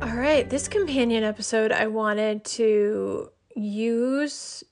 [0.00, 4.62] All right, this companion episode I wanted to use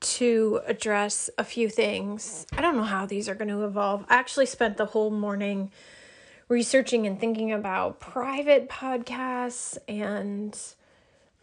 [0.00, 2.44] to address a few things.
[2.52, 4.04] I don't know how these are going to evolve.
[4.08, 5.70] I actually spent the whole morning
[6.48, 10.58] researching and thinking about private podcasts and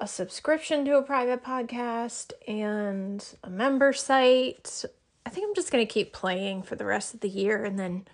[0.02, 4.84] a subscription to a private podcast and a member site.
[5.26, 7.80] I think I'm just going to keep playing for the rest of the year and
[7.80, 8.08] then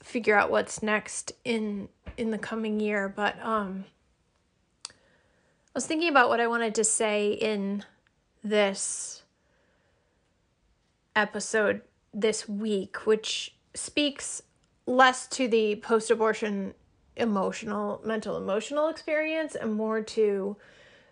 [0.00, 3.84] figure out what's next in in the coming year, but um
[5.76, 7.84] I was thinking about what I wanted to say in
[8.42, 9.24] this
[11.14, 11.82] episode
[12.14, 14.42] this week, which speaks
[14.86, 16.72] less to the post abortion
[17.14, 20.56] emotional, mental, emotional experience and more to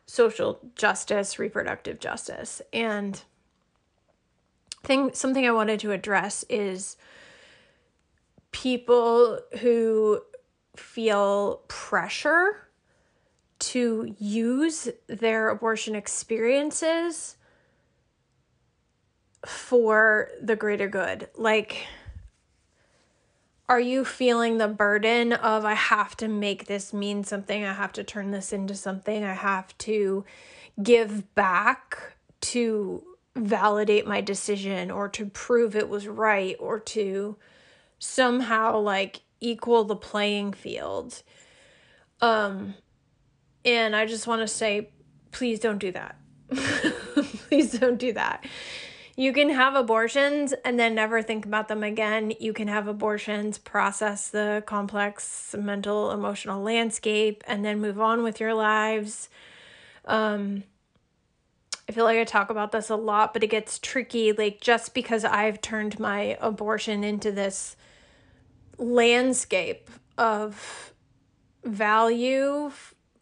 [0.06, 2.62] social justice, reproductive justice.
[2.72, 3.20] And
[4.82, 6.96] thing something I wanted to address is
[8.50, 10.22] people who
[10.74, 12.63] feel pressure
[13.70, 17.36] to use their abortion experiences
[19.46, 21.28] for the greater good.
[21.36, 21.86] Like,
[23.68, 27.92] are you feeling the burden of, I have to make this mean something, I have
[27.94, 30.24] to turn this into something, I have to
[30.82, 33.02] give back to
[33.34, 37.36] validate my decision or to prove it was right or to
[37.98, 41.22] somehow like equal the playing field?
[42.20, 42.74] Um,
[43.64, 44.90] and I just want to say,
[45.30, 46.16] please don't do that.
[47.48, 48.44] please don't do that.
[49.16, 52.32] You can have abortions and then never think about them again.
[52.40, 58.40] You can have abortions, process the complex mental, emotional landscape, and then move on with
[58.40, 59.28] your lives.
[60.04, 60.64] Um,
[61.88, 64.32] I feel like I talk about this a lot, but it gets tricky.
[64.32, 67.76] Like, just because I've turned my abortion into this
[68.78, 70.92] landscape of
[71.62, 72.72] value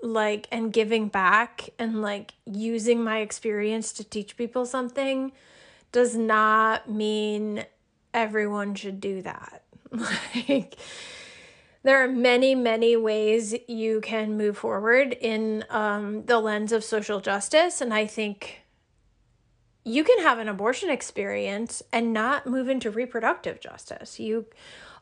[0.02, 5.32] like and giving back and like using my experience to teach people something
[5.92, 7.64] does not mean
[8.12, 9.62] everyone should do that.
[10.48, 10.76] like
[11.82, 17.20] there are many many ways you can move forward in um, the lens of social
[17.20, 18.62] justice and i think
[19.84, 24.46] you can have an abortion experience and not move into reproductive justice you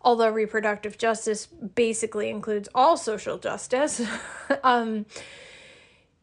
[0.03, 4.03] although reproductive justice basically includes all social justice,
[4.65, 5.06] um,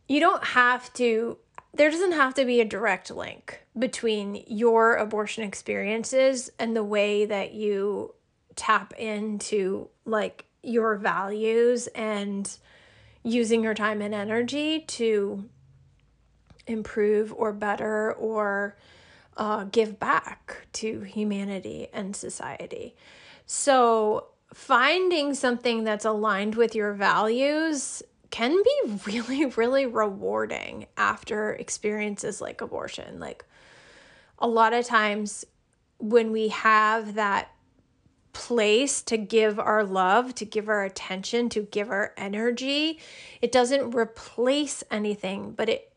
[0.07, 1.37] you don't have to,
[1.73, 7.25] there doesn't have to be a direct link between your abortion experiences and the way
[7.25, 8.13] that you
[8.55, 12.57] tap into like your values and
[13.23, 15.47] using your time and energy to
[16.65, 18.75] improve or better or
[19.37, 22.95] uh, give back to humanity and society.
[23.47, 32.41] So, finding something that's aligned with your values can be really, really rewarding after experiences
[32.41, 33.19] like abortion.
[33.19, 33.45] Like,
[34.37, 35.45] a lot of times
[35.97, 37.49] when we have that
[38.33, 42.99] place to give our love, to give our attention, to give our energy,
[43.41, 45.91] it doesn't replace anything, but it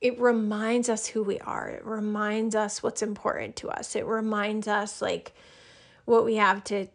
[0.00, 1.68] it reminds us who we are.
[1.68, 3.96] It reminds us what's important to us.
[3.96, 5.32] It reminds us like
[6.06, 6.86] what we have to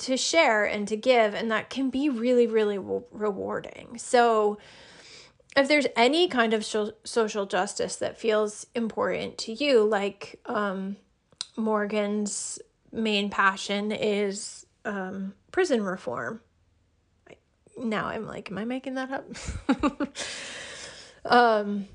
[0.00, 3.96] to share and to give and that can be really really rewarding.
[3.98, 4.58] So
[5.56, 10.96] if there's any kind of social justice that feels important to you like um,
[11.56, 12.58] morgan's
[12.92, 16.40] main passion is um, prison reform.
[17.78, 19.24] Now i'm like am i making that up?
[21.24, 21.86] Um,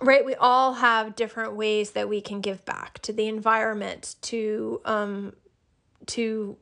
[0.00, 4.80] right we all have different ways that we can give back to the environment to
[4.84, 5.32] um
[6.08, 6.56] to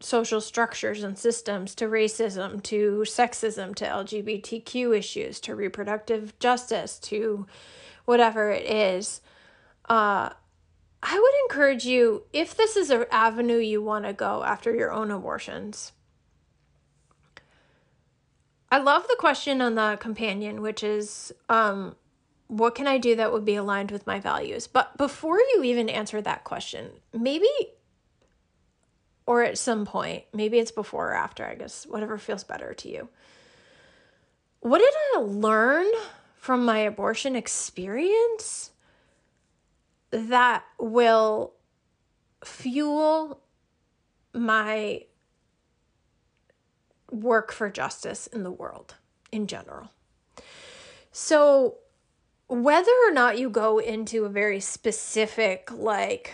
[0.00, 7.46] social structures and systems to racism to sexism to lgbtq issues to reproductive justice to
[8.04, 9.20] whatever it is
[9.88, 10.30] uh
[11.02, 14.92] i would encourage you if this is an avenue you want to go after your
[14.92, 15.90] own abortions
[18.70, 21.96] i love the question on the companion which is um
[22.48, 24.66] what can I do that would be aligned with my values?
[24.66, 27.46] But before you even answer that question, maybe
[29.28, 32.88] or at some point, maybe it's before or after, I guess, whatever feels better to
[32.88, 33.08] you.
[34.60, 35.86] what did I learn
[36.38, 38.70] from my abortion experience
[40.10, 41.52] that will
[42.42, 43.40] fuel
[44.32, 45.02] my
[47.10, 48.94] work for justice in the world
[49.30, 49.90] in general.
[51.12, 51.76] So,
[52.48, 56.32] whether or not you go into a very specific, like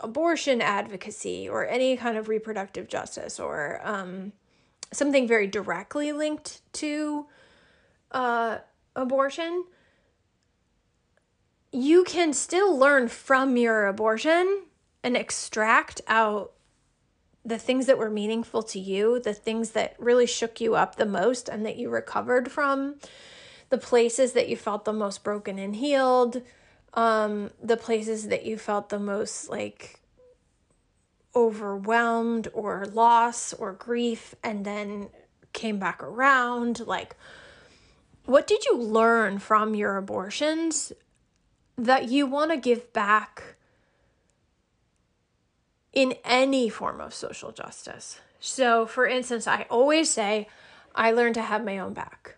[0.00, 4.32] abortion advocacy or any kind of reproductive justice or um,
[4.92, 7.26] something very directly linked to
[8.12, 8.58] uh,
[8.96, 9.64] abortion,
[11.72, 14.64] you can still learn from your abortion
[15.02, 16.52] and extract out
[17.44, 21.06] the things that were meaningful to you, the things that really shook you up the
[21.06, 22.96] most and that you recovered from,
[23.70, 26.42] the places that you felt the most broken and healed,
[26.94, 30.00] um, the places that you felt the most like
[31.34, 35.08] overwhelmed or loss or grief, and then
[35.52, 36.80] came back around.
[36.86, 37.16] Like,
[38.24, 40.92] what did you learn from your abortions
[41.76, 43.56] that you want to give back
[45.92, 48.20] in any form of social justice.
[48.38, 50.48] So, for instance, I always say,
[50.94, 52.36] I learned to have my own back.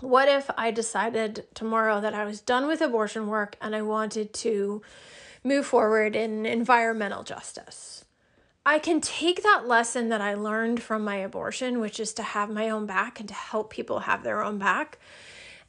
[0.00, 4.32] What if I decided tomorrow that I was done with abortion work and I wanted
[4.34, 4.80] to
[5.42, 8.04] move forward in environmental justice?
[8.64, 12.50] I can take that lesson that I learned from my abortion, which is to have
[12.50, 14.98] my own back and to help people have their own back,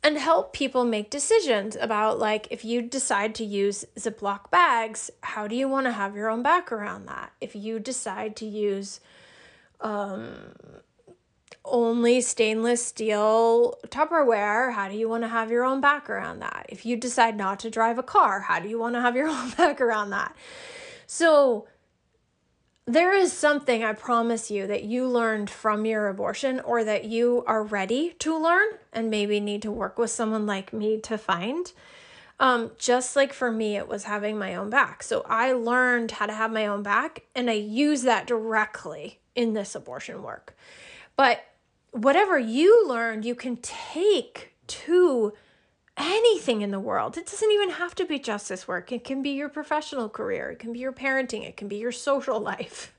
[0.04, 5.48] and help people make decisions about like if you decide to use Ziploc bags, how
[5.48, 7.32] do you want to have your own back around that?
[7.42, 9.00] If you decide to use
[9.82, 10.36] um,
[11.70, 16.66] only stainless steel Tupperware, how do you want to have your own back around that?
[16.70, 19.28] If you decide not to drive a car, how do you want to have your
[19.30, 20.36] own back around that?
[21.08, 21.68] So
[22.86, 27.44] there is something I promise you that you learned from your abortion or that you
[27.46, 31.72] are ready to learn and maybe need to work with someone like me to find.
[32.40, 35.04] Um, just like for me, it was having my own back.
[35.04, 39.54] So I learned how to have my own back and I use that directly in
[39.54, 40.56] this abortion work.
[41.16, 41.44] But
[41.92, 45.34] whatever you learned, you can take to
[45.98, 47.18] anything in the world.
[47.18, 48.92] It doesn't even have to be justice work.
[48.92, 51.92] It can be your professional career, it can be your parenting, it can be your
[52.10, 52.94] social life.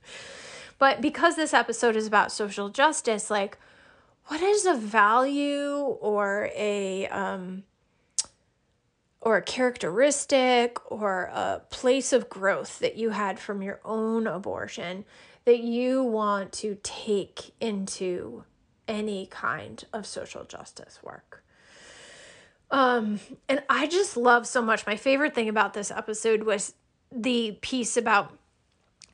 [0.79, 3.59] But because this episode is about social justice, like
[4.27, 7.65] what is a value or a um
[9.21, 15.05] or a characteristic or a place of growth that you had from your own abortion
[15.45, 18.45] that you want to take into
[18.91, 21.43] any kind of social justice work.
[22.71, 24.87] Um, and I just love so much.
[24.87, 26.75] My favorite thing about this episode was
[27.11, 28.37] the piece about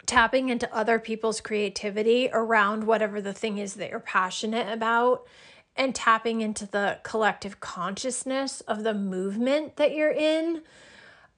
[0.04, 5.26] tapping into other people's creativity around whatever the thing is that you're passionate about
[5.74, 10.62] and tapping into the collective consciousness of the movement that you're in.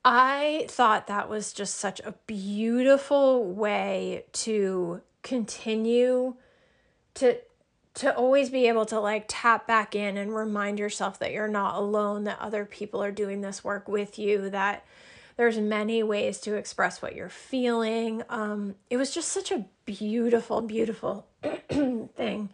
[0.05, 6.37] I thought that was just such a beautiful way to continue
[7.14, 7.38] to
[7.99, 11.77] to always be able to like tap back in and remind yourself that you're not
[11.77, 14.85] alone, that other people are doing this work with you, that
[15.37, 18.23] there's many ways to express what you're feeling.
[18.29, 21.27] Um, it was just such a beautiful, beautiful
[21.69, 22.50] thing.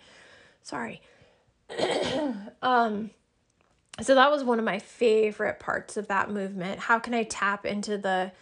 [0.62, 1.02] Sorry.
[2.62, 3.11] um,
[4.00, 6.80] so that was one of my favorite parts of that movement.
[6.80, 8.33] How can I tap into the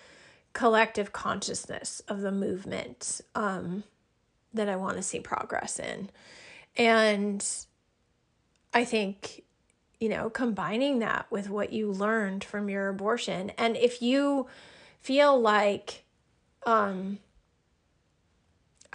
[0.52, 3.82] collective consciousness of the movement um,
[4.54, 6.10] that I want to see progress in?
[6.76, 7.46] And
[8.72, 9.44] I think,
[10.00, 13.50] you know, combining that with what you learned from your abortion.
[13.58, 14.46] And if you
[15.00, 16.04] feel like,
[16.64, 17.18] um,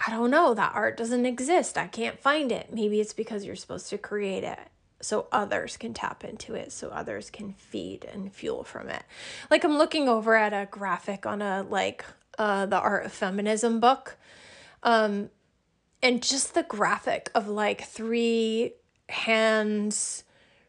[0.04, 3.56] I don't know, that art doesn't exist, I can't find it, maybe it's because you're
[3.56, 4.58] supposed to create it
[5.00, 9.02] so others can tap into it, so others can feed and fuel from it.
[9.50, 12.04] Like I'm looking over at a graphic on a like
[12.38, 14.16] uh the art of feminism book.
[14.82, 15.30] Um
[16.02, 18.74] and just the graphic of like three
[19.08, 20.24] hands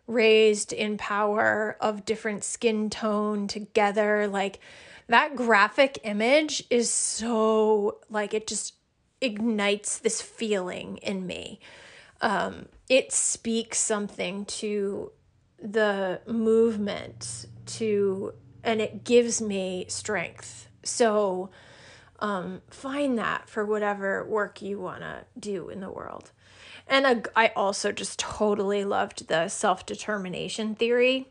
[0.08, 4.60] raised in power of different skin tone together like
[5.08, 8.76] that graphic image is so like it just
[9.22, 11.60] ignites this feeling in me.
[12.22, 15.12] Um it speaks something to
[15.62, 18.34] the movement to
[18.64, 20.70] and it gives me strength.
[20.84, 21.50] So
[22.20, 26.32] um, find that for whatever work you want to do in the world.
[26.88, 31.28] And uh, I also just totally loved the self determination theory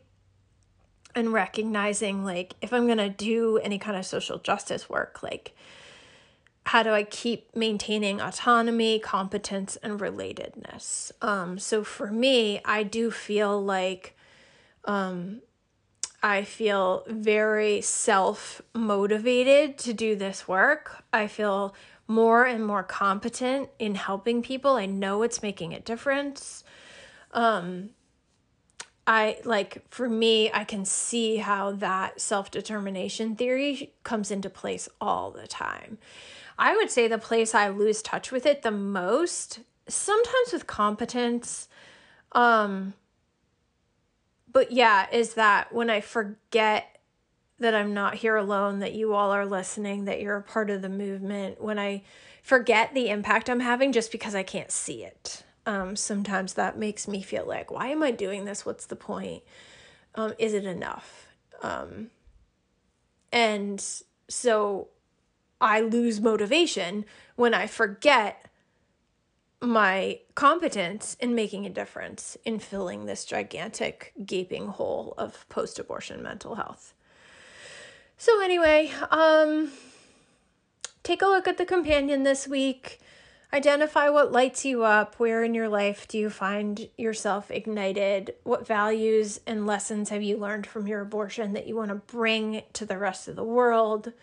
[1.15, 5.55] and recognizing, like, if I'm going to do any kind of social justice work, like,
[6.67, 11.11] how do I keep maintaining autonomy, competence, and relatedness?
[11.21, 14.15] Um, so for me, I do feel like
[14.85, 15.41] um,
[16.21, 21.03] I feel very self motivated to do this work.
[21.13, 21.73] I feel
[22.07, 24.75] more and more competent in helping people.
[24.75, 26.63] I know it's making a difference.
[27.31, 27.91] Um,
[29.07, 34.89] I like for me, I can see how that self determination theory comes into place
[34.99, 35.97] all the time.
[36.57, 41.69] I would say the place I lose touch with it the most, sometimes with competence,
[42.33, 42.93] um,
[44.51, 46.97] but yeah, is that when I forget
[47.59, 50.81] that I'm not here alone, that you all are listening, that you're a part of
[50.81, 52.03] the movement, when I
[52.41, 55.43] forget the impact I'm having just because I can't see it.
[55.65, 58.65] Um, sometimes that makes me feel like, why am I doing this?
[58.65, 59.43] What's the point?
[60.15, 61.27] Um, is it enough?
[61.61, 62.09] Um,
[63.31, 63.83] and
[64.27, 64.87] so
[65.61, 68.48] I lose motivation when I forget
[69.61, 76.55] my competence in making a difference in filling this gigantic gaping hole of post-abortion mental
[76.55, 76.93] health.
[78.17, 79.71] So anyway, um
[81.03, 82.99] take a look at the companion this week.
[83.51, 85.15] Identify what lights you up.
[85.15, 88.35] Where in your life do you find yourself ignited?
[88.43, 92.61] What values and lessons have you learned from your abortion that you want to bring
[92.73, 94.13] to the rest of the world?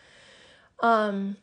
[0.79, 1.39] Um,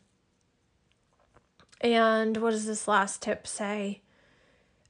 [1.80, 4.00] and what does this last tip say?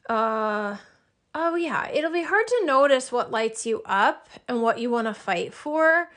[0.08, 0.76] Uh,
[1.34, 1.88] oh, yeah.
[1.90, 5.54] It'll be hard to notice what lights you up and what you want to fight
[5.54, 6.10] for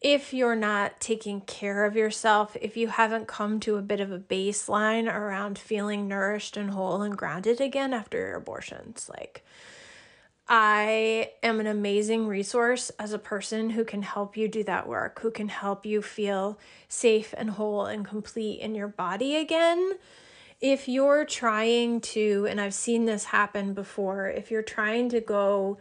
[0.00, 4.12] if you're not taking care of yourself, if you haven't come to a bit of
[4.12, 9.10] a baseline around feeling nourished and whole and grounded again after your abortions.
[9.10, 9.44] Like,
[10.48, 15.20] I am an amazing resource as a person who can help you do that work,
[15.20, 19.92] who can help you feel safe and whole and complete in your body again.
[20.60, 25.78] If you're trying to, and I've seen this happen before, if you're trying to go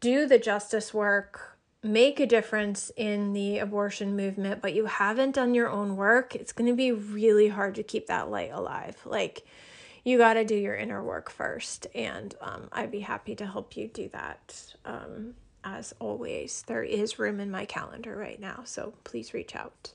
[0.00, 1.56] do the justice work
[1.86, 6.52] make a difference in the abortion movement, but you haven't done your own work, it's
[6.52, 8.96] going to be really hard to keep that light alive.
[9.04, 9.46] Like,
[10.06, 11.88] you got to do your inner work first.
[11.92, 14.74] And um, I'd be happy to help you do that.
[14.84, 15.34] Um,
[15.64, 18.60] as always, there is room in my calendar right now.
[18.64, 19.92] So please reach out.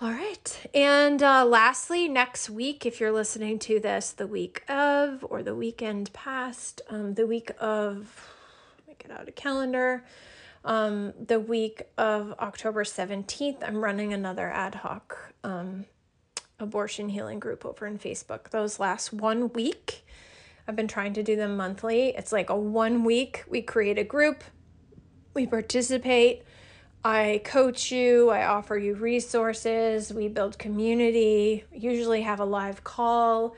[0.00, 0.66] All right.
[0.72, 5.54] And uh, lastly, next week, if you're listening to this the week of or the
[5.54, 8.30] weekend past, um, the week of,
[8.88, 10.02] make it out a calendar
[10.64, 15.86] um, the week of October 17th, I'm running another ad hoc um,
[16.62, 18.50] abortion healing group over in Facebook.
[18.50, 20.04] Those last one week,
[20.66, 22.10] I've been trying to do them monthly.
[22.10, 24.44] It's like a one week, we create a group,
[25.34, 26.44] we participate.
[27.04, 33.56] I coach you, I offer you resources, we build community, usually have a live call,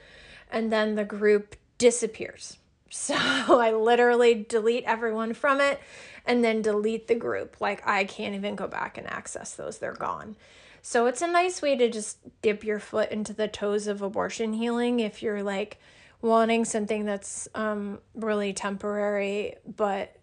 [0.51, 2.59] and then the group disappears.
[2.97, 5.81] So I literally delete everyone from it
[6.25, 7.61] and then delete the group.
[7.61, 10.37] Like I can't even go back and access those, they're gone.
[10.87, 14.53] So it's a nice way to just dip your foot into the toes of abortion
[14.53, 15.79] healing if you're like
[16.21, 20.15] wanting something that's um, really temporary but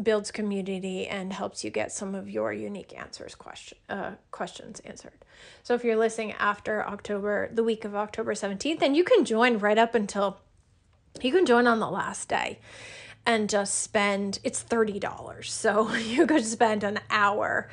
[0.00, 5.24] builds community and helps you get some of your unique answers question uh, questions answered.
[5.62, 9.56] So if you're listening after October, the week of October 17th, then you can join
[9.56, 10.38] right up until
[11.22, 12.58] you can join on the last day
[13.24, 17.70] and just spend it's $30 so you could spend an hour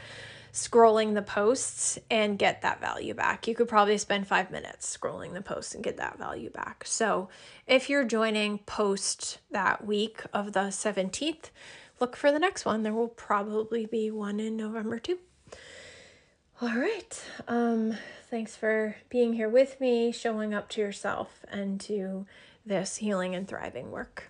[0.58, 3.48] scrolling the posts and get that value back.
[3.48, 6.84] You could probably spend five minutes scrolling the posts and get that value back.
[6.86, 7.30] So
[7.68, 11.52] if you're joining post that week of the 17th
[12.00, 12.84] look for the next one.
[12.84, 15.20] There will probably be one in november too.
[16.62, 17.24] All right.
[17.48, 17.96] Um
[18.30, 22.26] thanks for being here with me showing up to yourself and to
[22.66, 24.30] this healing and thriving work